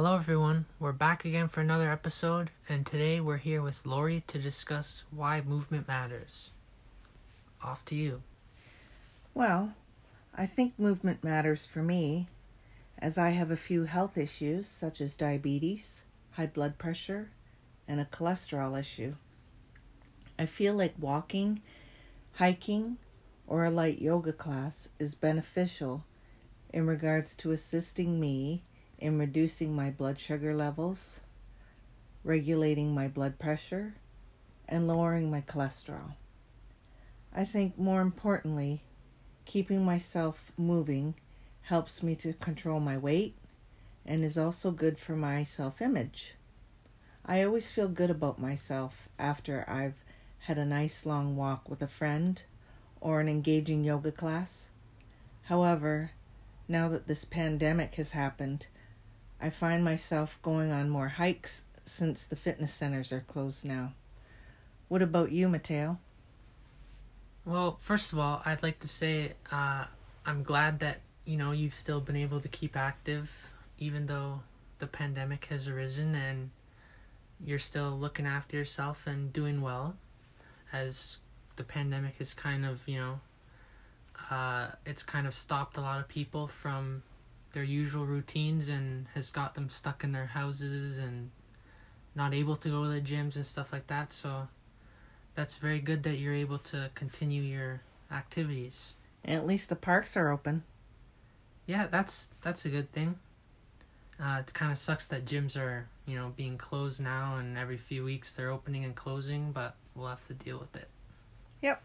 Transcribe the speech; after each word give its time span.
Hello, 0.00 0.14
everyone. 0.14 0.66
We're 0.78 0.92
back 0.92 1.24
again 1.24 1.48
for 1.48 1.60
another 1.60 1.90
episode, 1.90 2.50
and 2.68 2.86
today 2.86 3.18
we're 3.18 3.38
here 3.38 3.60
with 3.60 3.84
Lori 3.84 4.22
to 4.28 4.38
discuss 4.38 5.02
why 5.10 5.40
movement 5.40 5.88
matters. 5.88 6.50
Off 7.64 7.84
to 7.86 7.96
you. 7.96 8.22
Well, 9.34 9.74
I 10.32 10.46
think 10.46 10.78
movement 10.78 11.24
matters 11.24 11.66
for 11.66 11.82
me, 11.82 12.28
as 12.96 13.18
I 13.18 13.30
have 13.30 13.50
a 13.50 13.56
few 13.56 13.86
health 13.86 14.16
issues 14.16 14.68
such 14.68 15.00
as 15.00 15.16
diabetes, 15.16 16.04
high 16.30 16.46
blood 16.46 16.78
pressure, 16.78 17.30
and 17.88 18.00
a 18.00 18.04
cholesterol 18.04 18.78
issue. 18.78 19.16
I 20.38 20.46
feel 20.46 20.74
like 20.74 20.94
walking, 20.96 21.60
hiking, 22.34 22.98
or 23.48 23.64
a 23.64 23.70
light 23.72 24.00
yoga 24.00 24.32
class 24.32 24.90
is 25.00 25.16
beneficial 25.16 26.04
in 26.72 26.86
regards 26.86 27.34
to 27.34 27.50
assisting 27.50 28.20
me 28.20 28.62
in 28.98 29.18
reducing 29.18 29.74
my 29.74 29.90
blood 29.90 30.18
sugar 30.18 30.54
levels, 30.54 31.20
regulating 32.24 32.94
my 32.94 33.08
blood 33.08 33.38
pressure, 33.38 33.94
and 34.68 34.86
lowering 34.86 35.30
my 35.30 35.40
cholesterol. 35.40 36.14
I 37.34 37.44
think 37.44 37.78
more 37.78 38.00
importantly, 38.00 38.82
keeping 39.44 39.84
myself 39.84 40.52
moving 40.56 41.14
helps 41.62 42.02
me 42.02 42.14
to 42.16 42.32
control 42.32 42.80
my 42.80 42.96
weight 42.98 43.36
and 44.04 44.24
is 44.24 44.38
also 44.38 44.70
good 44.70 44.98
for 44.98 45.14
my 45.14 45.42
self 45.42 45.80
image. 45.80 46.34
I 47.24 47.42
always 47.42 47.70
feel 47.70 47.88
good 47.88 48.10
about 48.10 48.40
myself 48.40 49.08
after 49.18 49.64
I've 49.68 50.02
had 50.40 50.56
a 50.56 50.64
nice 50.64 51.04
long 51.04 51.36
walk 51.36 51.68
with 51.68 51.82
a 51.82 51.86
friend 51.86 52.40
or 53.00 53.20
an 53.20 53.28
engaging 53.28 53.84
yoga 53.84 54.10
class. 54.10 54.70
However, 55.44 56.12
now 56.66 56.88
that 56.88 57.06
this 57.06 57.24
pandemic 57.24 57.96
has 57.96 58.12
happened, 58.12 58.66
I 59.40 59.50
find 59.50 59.84
myself 59.84 60.38
going 60.42 60.72
on 60.72 60.90
more 60.90 61.08
hikes 61.08 61.64
since 61.84 62.26
the 62.26 62.36
fitness 62.36 62.72
centers 62.72 63.12
are 63.12 63.20
closed 63.20 63.64
now. 63.64 63.92
What 64.88 65.02
about 65.02 65.32
you, 65.32 65.48
Mateo? 65.48 65.98
Well, 67.44 67.78
first 67.80 68.12
of 68.12 68.18
all, 68.18 68.42
I'd 68.44 68.62
like 68.62 68.78
to 68.80 68.88
say 68.88 69.32
uh, 69.50 69.84
I'm 70.26 70.42
glad 70.42 70.80
that 70.80 71.00
you 71.24 71.36
know 71.36 71.52
you've 71.52 71.74
still 71.74 72.00
been 72.00 72.16
able 72.16 72.40
to 72.40 72.48
keep 72.48 72.76
active, 72.76 73.52
even 73.78 74.06
though 74.06 74.40
the 74.78 74.86
pandemic 74.86 75.46
has 75.46 75.68
arisen, 75.68 76.14
and 76.14 76.50
you're 77.44 77.58
still 77.58 77.90
looking 77.90 78.26
after 78.26 78.56
yourself 78.56 79.06
and 79.06 79.32
doing 79.32 79.60
well, 79.60 79.96
as 80.72 81.18
the 81.56 81.64
pandemic 81.64 82.16
has 82.16 82.34
kind 82.34 82.66
of 82.66 82.86
you 82.86 82.98
know 82.98 83.20
uh, 84.30 84.68
it's 84.84 85.02
kind 85.02 85.26
of 85.26 85.34
stopped 85.34 85.76
a 85.76 85.80
lot 85.80 86.00
of 86.00 86.08
people 86.08 86.46
from 86.48 87.02
their 87.52 87.62
usual 87.62 88.04
routines 88.04 88.68
and 88.68 89.06
has 89.14 89.30
got 89.30 89.54
them 89.54 89.68
stuck 89.68 90.04
in 90.04 90.12
their 90.12 90.26
houses 90.26 90.98
and 90.98 91.30
not 92.14 92.34
able 92.34 92.56
to 92.56 92.68
go 92.68 92.82
to 92.82 92.88
the 92.88 93.00
gyms 93.00 93.36
and 93.36 93.46
stuff 93.46 93.72
like 93.72 93.86
that. 93.86 94.12
So 94.12 94.48
that's 95.34 95.56
very 95.56 95.80
good 95.80 96.02
that 96.02 96.18
you're 96.18 96.34
able 96.34 96.58
to 96.58 96.90
continue 96.94 97.42
your 97.42 97.80
activities. 98.10 98.94
And 99.24 99.36
at 99.36 99.46
least 99.46 99.68
the 99.68 99.76
parks 99.76 100.16
are 100.16 100.30
open. 100.30 100.64
Yeah, 101.66 101.86
that's 101.86 102.30
that's 102.42 102.64
a 102.64 102.70
good 102.70 102.90
thing. 102.92 103.18
Uh, 104.20 104.38
it 104.40 104.52
kind 104.52 104.72
of 104.72 104.78
sucks 104.78 105.06
that 105.08 105.24
gyms 105.24 105.56
are 105.56 105.86
you 106.06 106.16
know 106.16 106.32
being 106.36 106.56
closed 106.58 107.00
now, 107.00 107.36
and 107.36 107.56
every 107.56 107.76
few 107.76 108.04
weeks 108.04 108.32
they're 108.32 108.50
opening 108.50 108.84
and 108.84 108.96
closing, 108.96 109.52
but 109.52 109.76
we'll 109.94 110.08
have 110.08 110.26
to 110.26 110.34
deal 110.34 110.58
with 110.58 110.74
it. 110.74 110.88
Yep. 111.62 111.82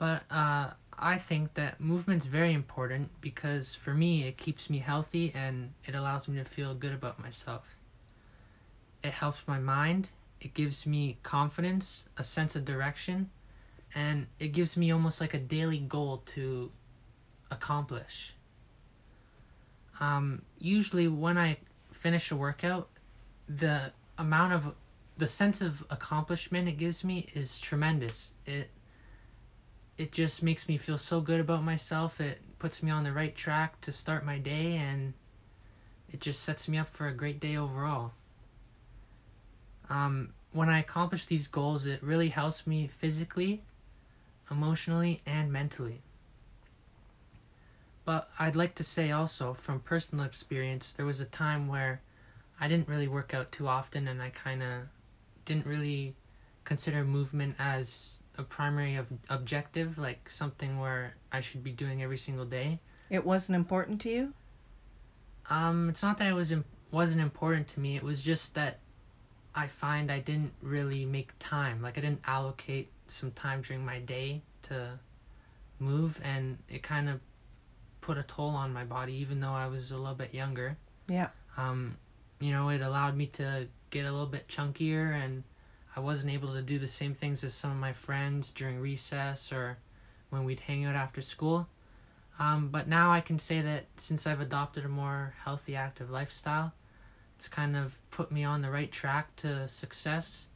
But 0.00 0.22
uh, 0.30 0.70
I 0.98 1.18
think 1.18 1.54
that 1.54 1.78
movement's 1.78 2.24
very 2.24 2.54
important 2.54 3.10
because 3.20 3.74
for 3.74 3.92
me 3.92 4.26
it 4.26 4.38
keeps 4.38 4.70
me 4.70 4.78
healthy 4.78 5.30
and 5.34 5.74
it 5.84 5.94
allows 5.94 6.26
me 6.26 6.38
to 6.38 6.44
feel 6.44 6.74
good 6.74 6.94
about 6.94 7.20
myself. 7.20 7.76
It 9.04 9.12
helps 9.12 9.40
my 9.46 9.58
mind, 9.58 10.08
it 10.40 10.54
gives 10.54 10.86
me 10.86 11.18
confidence, 11.22 12.06
a 12.16 12.24
sense 12.24 12.56
of 12.56 12.64
direction, 12.64 13.28
and 13.94 14.26
it 14.38 14.48
gives 14.48 14.74
me 14.74 14.90
almost 14.90 15.20
like 15.20 15.34
a 15.34 15.38
daily 15.38 15.78
goal 15.78 16.22
to 16.26 16.72
accomplish. 17.50 18.34
Um, 20.00 20.42
usually 20.58 21.08
when 21.08 21.36
I 21.36 21.58
finish 21.92 22.30
a 22.30 22.36
workout, 22.36 22.88
the 23.46 23.92
amount 24.16 24.54
of 24.54 24.74
the 25.18 25.26
sense 25.26 25.60
of 25.60 25.84
accomplishment 25.90 26.68
it 26.68 26.78
gives 26.78 27.04
me 27.04 27.26
is 27.34 27.60
tremendous. 27.60 28.32
It 28.46 28.70
it 30.00 30.12
just 30.12 30.42
makes 30.42 30.66
me 30.66 30.78
feel 30.78 30.96
so 30.96 31.20
good 31.20 31.40
about 31.40 31.62
myself. 31.62 32.22
It 32.22 32.40
puts 32.58 32.82
me 32.82 32.90
on 32.90 33.04
the 33.04 33.12
right 33.12 33.36
track 33.36 33.82
to 33.82 33.92
start 33.92 34.24
my 34.24 34.38
day 34.38 34.76
and 34.76 35.12
it 36.10 36.20
just 36.20 36.42
sets 36.42 36.66
me 36.66 36.78
up 36.78 36.88
for 36.88 37.06
a 37.06 37.12
great 37.12 37.38
day 37.38 37.54
overall. 37.54 38.12
Um, 39.90 40.30
when 40.52 40.70
I 40.70 40.78
accomplish 40.78 41.26
these 41.26 41.48
goals, 41.48 41.84
it 41.84 42.02
really 42.02 42.30
helps 42.30 42.66
me 42.66 42.86
physically, 42.86 43.60
emotionally, 44.50 45.20
and 45.26 45.52
mentally. 45.52 46.00
But 48.06 48.30
I'd 48.38 48.56
like 48.56 48.74
to 48.76 48.84
say 48.84 49.10
also, 49.10 49.52
from 49.52 49.80
personal 49.80 50.24
experience, 50.24 50.92
there 50.92 51.04
was 51.04 51.20
a 51.20 51.26
time 51.26 51.68
where 51.68 52.00
I 52.58 52.68
didn't 52.68 52.88
really 52.88 53.06
work 53.06 53.34
out 53.34 53.52
too 53.52 53.68
often 53.68 54.08
and 54.08 54.22
I 54.22 54.30
kind 54.30 54.62
of 54.62 54.84
didn't 55.44 55.66
really 55.66 56.14
consider 56.64 57.04
movement 57.04 57.56
as 57.58 58.20
a 58.40 58.44
primary 58.44 58.98
ob- 58.98 59.18
objective, 59.28 59.98
like 59.98 60.28
something 60.30 60.80
where 60.80 61.14
I 61.30 61.40
should 61.40 61.62
be 61.62 61.70
doing 61.70 62.02
every 62.02 62.18
single 62.18 62.44
day. 62.44 62.80
It 63.08 63.24
wasn't 63.24 63.56
important 63.56 64.00
to 64.02 64.10
you? 64.10 64.34
Um, 65.48 65.88
it's 65.88 66.02
not 66.02 66.18
that 66.18 66.28
it 66.28 66.34
was 66.34 66.50
Im- 66.50 66.64
wasn't 66.90 67.20
important 67.20 67.68
to 67.68 67.80
me. 67.80 67.96
It 67.96 68.02
was 68.02 68.22
just 68.22 68.54
that 68.54 68.78
I 69.54 69.66
find 69.66 70.10
I 70.10 70.20
didn't 70.20 70.52
really 70.62 71.04
make 71.04 71.32
time. 71.38 71.82
Like 71.82 71.98
I 71.98 72.00
didn't 72.00 72.22
allocate 72.26 72.90
some 73.06 73.30
time 73.32 73.62
during 73.62 73.84
my 73.84 73.98
day 73.98 74.42
to 74.62 74.98
move, 75.78 76.20
and 76.24 76.58
it 76.68 76.82
kind 76.82 77.08
of 77.08 77.20
put 78.00 78.16
a 78.16 78.22
toll 78.22 78.50
on 78.50 78.72
my 78.72 78.84
body, 78.84 79.14
even 79.14 79.40
though 79.40 79.52
I 79.52 79.66
was 79.66 79.90
a 79.90 79.98
little 79.98 80.14
bit 80.14 80.32
younger. 80.34 80.76
Yeah. 81.08 81.28
Um, 81.56 81.96
you 82.38 82.52
know, 82.52 82.68
it 82.70 82.80
allowed 82.80 83.16
me 83.16 83.26
to 83.26 83.66
get 83.90 84.06
a 84.06 84.10
little 84.10 84.26
bit 84.26 84.48
chunkier 84.48 85.12
and 85.12 85.42
I 85.96 86.00
wasn't 86.00 86.32
able 86.32 86.52
to 86.54 86.62
do 86.62 86.78
the 86.78 86.86
same 86.86 87.14
things 87.14 87.42
as 87.42 87.54
some 87.54 87.70
of 87.70 87.76
my 87.76 87.92
friends 87.92 88.50
during 88.50 88.80
recess 88.80 89.52
or 89.52 89.78
when 90.30 90.44
we'd 90.44 90.60
hang 90.60 90.84
out 90.84 90.94
after 90.94 91.20
school. 91.20 91.68
Um, 92.38 92.68
but 92.68 92.88
now 92.88 93.10
I 93.10 93.20
can 93.20 93.38
say 93.38 93.60
that 93.60 93.86
since 93.96 94.26
I've 94.26 94.40
adopted 94.40 94.84
a 94.84 94.88
more 94.88 95.34
healthy, 95.44 95.76
active 95.76 96.10
lifestyle, 96.10 96.72
it's 97.36 97.48
kind 97.48 97.76
of 97.76 97.98
put 98.10 98.30
me 98.30 98.44
on 98.44 98.62
the 98.62 98.70
right 98.70 98.90
track 98.90 99.34
to 99.36 99.66
success. 99.66 100.46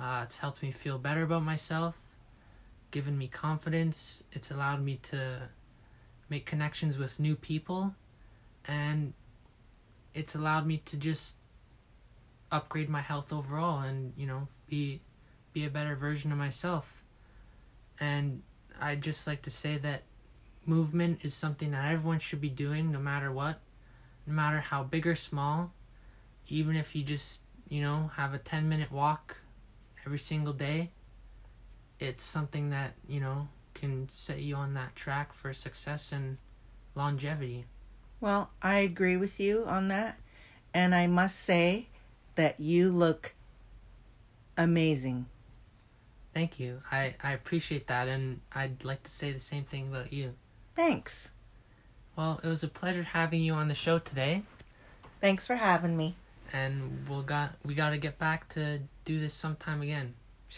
Uh, 0.00 0.22
it's 0.24 0.38
helped 0.38 0.62
me 0.62 0.70
feel 0.70 0.98
better 0.98 1.22
about 1.22 1.42
myself, 1.44 1.98
given 2.90 3.18
me 3.18 3.28
confidence. 3.28 4.24
It's 4.32 4.50
allowed 4.50 4.82
me 4.82 4.98
to 5.02 5.48
make 6.28 6.46
connections 6.46 6.96
with 6.96 7.20
new 7.20 7.36
people, 7.36 7.94
and 8.66 9.12
it's 10.14 10.34
allowed 10.34 10.66
me 10.66 10.78
to 10.86 10.96
just 10.96 11.36
upgrade 12.52 12.88
my 12.88 13.00
health 13.00 13.32
overall 13.32 13.80
and 13.80 14.12
you 14.16 14.26
know 14.26 14.48
be 14.68 15.00
be 15.52 15.64
a 15.64 15.70
better 15.70 15.94
version 15.94 16.32
of 16.32 16.38
myself. 16.38 17.02
And 17.98 18.42
i'd 18.80 19.02
just 19.02 19.26
like 19.26 19.42
to 19.42 19.50
say 19.50 19.76
that 19.76 20.02
movement 20.64 21.18
is 21.22 21.34
something 21.34 21.72
that 21.72 21.92
everyone 21.92 22.18
should 22.18 22.40
be 22.40 22.48
doing 22.48 22.90
no 22.90 22.98
matter 22.98 23.30
what 23.30 23.60
no 24.26 24.32
matter 24.32 24.60
how 24.60 24.82
big 24.82 25.06
or 25.06 25.14
small. 25.14 25.72
Even 26.48 26.76
if 26.76 26.94
you 26.94 27.02
just 27.02 27.42
you 27.68 27.82
know 27.82 28.10
have 28.16 28.34
a 28.34 28.38
10 28.38 28.68
minute 28.68 28.90
walk 28.90 29.38
every 30.04 30.18
single 30.18 30.52
day 30.52 30.90
it's 32.00 32.24
something 32.24 32.70
that 32.70 32.94
you 33.06 33.20
know 33.20 33.48
can 33.74 34.08
set 34.10 34.40
you 34.40 34.56
on 34.56 34.74
that 34.74 34.96
track 34.96 35.32
for 35.32 35.52
success 35.52 36.10
and 36.12 36.38
longevity. 36.94 37.66
Well, 38.20 38.50
I 38.60 38.76
agree 38.76 39.16
with 39.16 39.38
you 39.38 39.64
on 39.64 39.88
that. 39.88 40.18
And 40.74 40.94
I 40.94 41.06
must 41.06 41.38
say 41.38 41.88
that 42.36 42.58
you 42.60 42.90
look 42.92 43.34
amazing. 44.56 45.26
thank 46.34 46.58
you 46.60 46.80
i 46.90 47.14
i 47.22 47.32
appreciate 47.32 47.86
that 47.86 48.08
and 48.08 48.40
i'd 48.54 48.84
like 48.84 49.02
to 49.02 49.10
say 49.10 49.32
the 49.32 49.40
same 49.40 49.64
thing 49.64 49.88
about 49.88 50.12
you 50.12 50.34
Thanks. 50.76 51.32
Well, 52.16 52.40
it 52.42 52.46
was 52.48 52.62
a 52.62 52.68
pleasure 52.68 53.02
having 53.02 53.42
you 53.42 53.52
on 53.54 53.68
the 53.68 53.74
show 53.74 53.98
today, 53.98 54.42
Thanks 55.20 55.46
for 55.46 55.56
having 55.56 55.96
me. 55.96 56.14
and 56.52 57.06
we'll 57.08 57.22
got 57.22 57.54
we 57.64 57.74
got 57.74 57.90
to 57.90 57.98
get 57.98 58.18
back 58.18 58.48
to 58.50 58.80
do 59.04 59.20
this 59.20 59.34
sometime 59.34 59.82
again. 59.82 60.14